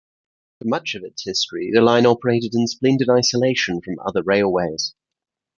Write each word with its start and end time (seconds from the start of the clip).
For 0.57 0.67
much 0.67 0.95
of 0.95 1.03
its 1.03 1.25
history, 1.25 1.69
the 1.71 1.79
line 1.83 2.07
operated 2.07 2.55
in 2.55 2.65
splendid 2.65 3.07
isolation 3.07 3.81
from 3.81 3.99
other 4.03 4.23
railways. 4.23 4.95